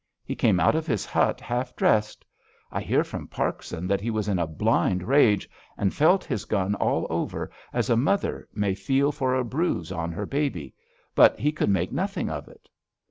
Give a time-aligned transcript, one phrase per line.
[0.25, 2.25] He came out of his hut half dressed.
[2.71, 6.73] I hear from Parkson that he was in a blind rage, and felt his gun
[6.73, 10.73] all over, as a mother may feel for a bruise on her baby;
[11.13, 12.67] but he could make nothing of it."